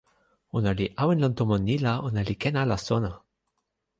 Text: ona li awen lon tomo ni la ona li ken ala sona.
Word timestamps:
ona 0.59 0.71
li 0.77 0.85
awen 1.01 1.21
lon 1.23 1.33
tomo 1.37 1.55
ni 1.67 1.75
la 1.85 1.93
ona 2.07 2.21
li 2.27 2.35
ken 2.41 2.55
ala 2.61 2.77
sona. 2.87 3.11